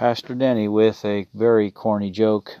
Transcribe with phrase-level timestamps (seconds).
[0.00, 2.56] Pastor Denny with a very corny joke.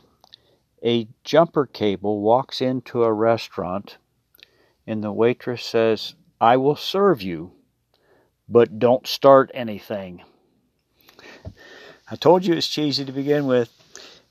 [0.84, 3.96] A jumper cable walks into a restaurant
[4.86, 7.52] and the waitress says, I will serve you,
[8.46, 10.22] but don't start anything.
[12.10, 13.70] I told you it's cheesy to begin with.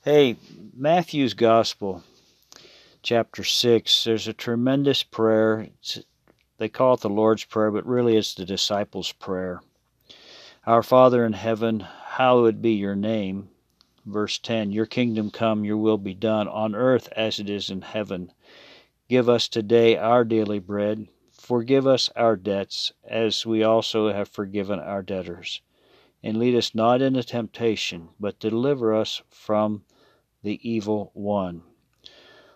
[0.04, 0.36] Hey,
[0.78, 2.04] Matthew's Gospel,
[3.02, 5.62] chapter 6, there's a tremendous prayer.
[5.80, 5.98] It's,
[6.60, 9.62] they call it the Lord's Prayer, but really it's the disciples' prayer.
[10.70, 13.50] Our Father in heaven, hallowed be your name.
[14.06, 17.82] Verse 10 Your kingdom come, your will be done, on earth as it is in
[17.82, 18.32] heaven.
[19.08, 21.08] Give us today our daily bread.
[21.32, 25.64] Forgive us our debts, as we also have forgiven our debtors.
[26.22, 29.86] And lead us not into temptation, but deliver us from
[30.44, 31.64] the evil one.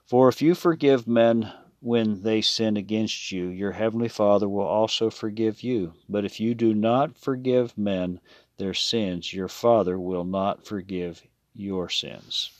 [0.05, 1.52] For if you forgive men
[1.84, 5.94] when they sin against you, your heavenly Father will also forgive you.
[6.08, 8.22] But if you do not forgive men
[8.58, 11.22] their sins, your Father will not forgive
[11.54, 12.52] your sins.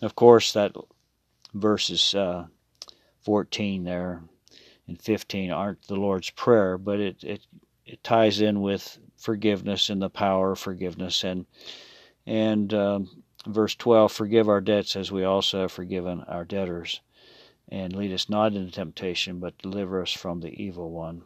[0.00, 0.74] Of course, that
[1.52, 2.46] verses uh,
[3.24, 4.22] 14 there
[4.88, 7.46] and 15 aren't the Lord's Prayer, but it, it,
[7.84, 11.22] it ties in with forgiveness and the power of forgiveness.
[11.22, 11.44] And,
[12.26, 17.02] and um, verse 12, forgive our debts as we also have forgiven our debtors
[17.68, 21.22] and lead us not into temptation, but deliver us from the evil one.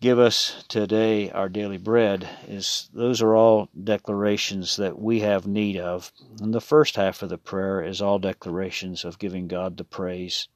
[0.00, 5.78] Give us today our daily bread is those are all declarations that we have need
[5.78, 6.12] of.
[6.40, 10.48] And the first half of the prayer is all declarations of giving God the praise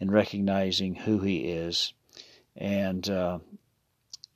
[0.00, 1.92] and recognizing who He is.
[2.56, 3.40] And uh,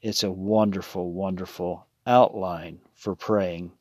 [0.03, 3.73] it's a wonderful, wonderful outline for praying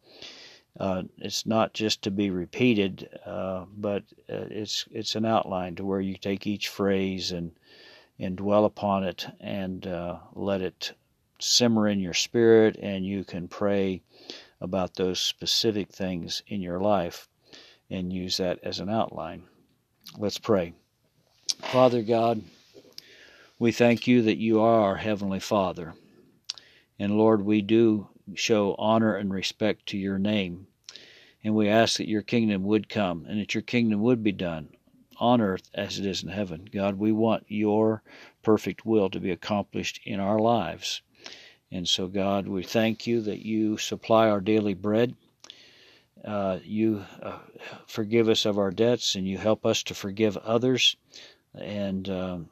[0.80, 5.86] uh, it's not just to be repeated, uh, but uh, it's it's an outline to
[5.86, 7.52] where you take each phrase and
[8.20, 10.94] and dwell upon it and uh, let it
[11.40, 14.02] simmer in your spirit, and you can pray
[14.62, 17.28] about those specific things in your life
[17.90, 19.44] and use that as an outline.
[20.18, 20.74] Let's pray.
[21.60, 22.42] Father God,
[23.60, 25.94] we thank you that you are our Heavenly Father.
[27.00, 30.68] And Lord, we do show honor and respect to your name.
[31.44, 34.70] And we ask that your kingdom would come and that your kingdom would be done
[35.18, 36.68] on earth as it is in heaven.
[36.72, 38.04] God, we want your
[38.42, 41.02] perfect will to be accomplished in our lives.
[41.72, 45.16] And so, God, we thank you that you supply our daily bread.
[46.24, 47.40] Uh, you uh,
[47.88, 50.96] forgive us of our debts and you help us to forgive others.
[51.56, 52.50] And, um,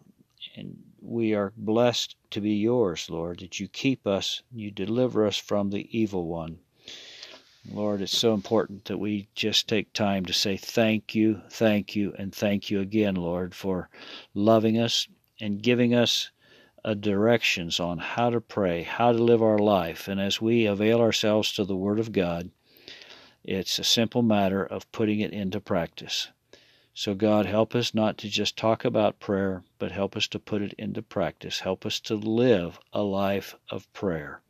[0.55, 5.37] and we are blessed to be yours, Lord, that you keep us, you deliver us
[5.37, 6.59] from the evil one.
[7.71, 12.13] Lord, it's so important that we just take time to say thank you, thank you,
[12.17, 13.89] and thank you again, Lord, for
[14.33, 15.07] loving us
[15.39, 16.31] and giving us
[16.85, 20.07] uh, directions on how to pray, how to live our life.
[20.07, 22.49] And as we avail ourselves to the Word of God,
[23.43, 26.29] it's a simple matter of putting it into practice.
[27.01, 30.61] So, God, help us not to just talk about prayer, but help us to put
[30.61, 31.61] it into practice.
[31.61, 34.41] Help us to live a life of prayer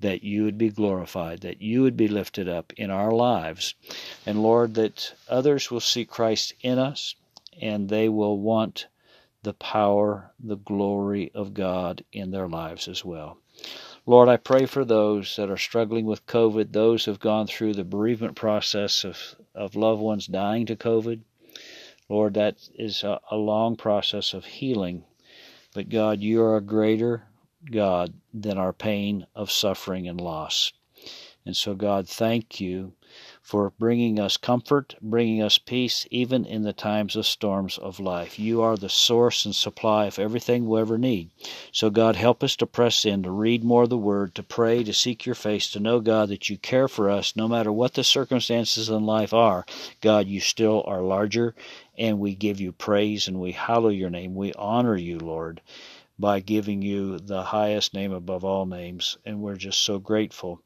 [0.00, 3.74] that you would be glorified, that you would be lifted up in our lives.
[4.24, 7.16] And Lord, that others will see Christ in us
[7.60, 8.86] and they will want
[9.42, 13.36] the power, the glory of God in their lives as well.
[14.06, 17.74] Lord, I pray for those that are struggling with COVID, those who have gone through
[17.74, 19.18] the bereavement process of,
[19.54, 21.20] of loved ones dying to COVID.
[22.08, 25.04] Lord, that is a, a long process of healing.
[25.74, 27.24] But God, you are a greater
[27.70, 30.72] God than our pain of suffering and loss.
[31.46, 32.94] And so, God, thank you
[33.42, 38.38] for bringing us comfort, bringing us peace, even in the times of storms of life.
[38.38, 41.30] You are the source and supply of everything we'll ever need.
[41.70, 44.82] So, God, help us to press in, to read more of the Word, to pray,
[44.84, 47.92] to seek your face, to know, God, that you care for us no matter what
[47.92, 49.66] the circumstances in life are.
[50.00, 51.54] God, you still are larger,
[51.98, 54.34] and we give you praise and we hallow your name.
[54.34, 55.60] We honor you, Lord
[56.18, 59.18] by giving you the highest name above all names.
[59.24, 60.62] And we're just so grateful,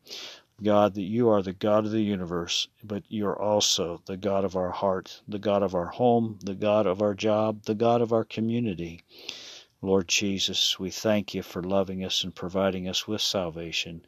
[0.62, 4.56] God, that you are the God of the universe, but you're also the God of
[4.56, 8.12] our heart, the God of our home, the God of our job, the God of
[8.12, 9.02] our community.
[9.80, 14.04] Lord Jesus, we thank you for loving us and providing us with salvation,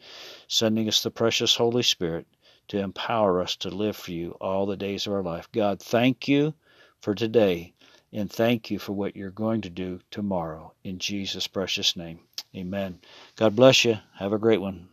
[0.49, 2.27] sending us the precious Holy Spirit
[2.69, 5.49] to empower us to live for you all the days of our life.
[5.53, 6.55] God, thank you
[7.03, 7.75] for today.
[8.13, 10.75] And thank you for what you're going to do tomorrow.
[10.85, 12.21] In Jesus' precious name.
[12.57, 13.01] Amen.
[13.37, 13.99] God bless you.
[14.17, 14.90] Have a great one.